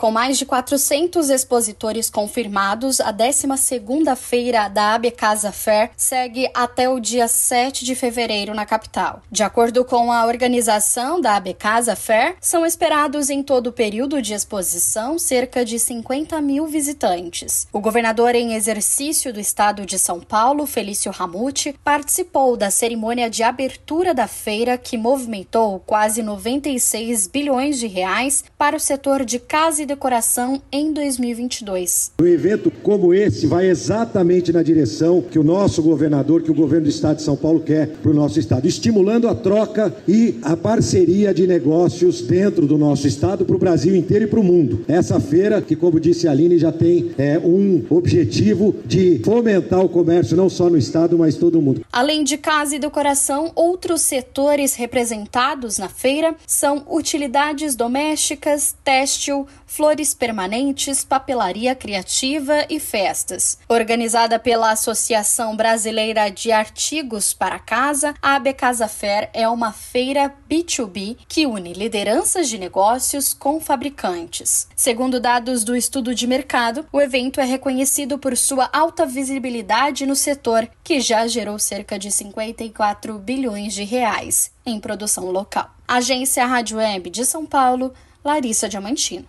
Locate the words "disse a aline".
45.98-46.56